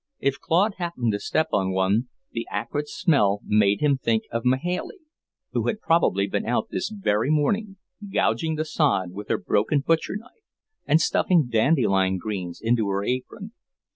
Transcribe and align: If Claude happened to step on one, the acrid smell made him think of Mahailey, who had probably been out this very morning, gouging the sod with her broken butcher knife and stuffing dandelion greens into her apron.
If 0.19 0.39
Claude 0.39 0.77
happened 0.79 1.11
to 1.11 1.19
step 1.19 1.49
on 1.53 1.73
one, 1.73 2.07
the 2.31 2.47
acrid 2.49 2.89
smell 2.89 3.39
made 3.45 3.81
him 3.81 3.99
think 3.99 4.23
of 4.31 4.43
Mahailey, 4.43 4.97
who 5.51 5.67
had 5.67 5.79
probably 5.79 6.25
been 6.25 6.43
out 6.43 6.69
this 6.71 6.89
very 6.89 7.29
morning, 7.29 7.77
gouging 8.11 8.55
the 8.55 8.65
sod 8.65 9.11
with 9.11 9.27
her 9.29 9.37
broken 9.37 9.81
butcher 9.85 10.15
knife 10.15 10.47
and 10.87 10.99
stuffing 10.99 11.45
dandelion 11.51 12.17
greens 12.17 12.59
into 12.63 12.89
her 12.89 13.03
apron. 13.03 13.53